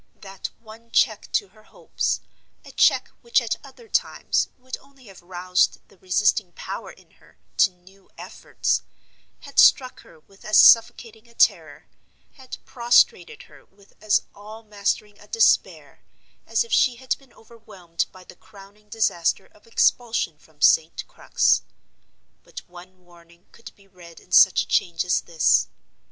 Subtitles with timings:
[0.19, 5.77] That one check to her hopes—a check which at other times would only have roused
[5.89, 11.85] the resisting power in her to new efforts—had struck her with as suffocating a terror,
[12.33, 16.03] had prostrated her with as all mastering a despair,
[16.47, 21.07] as if she had been overwhelmed by the crowning disaster of expulsion from St.
[21.07, 21.61] Crux.
[22.41, 25.67] But one warning could be read in such a change as this.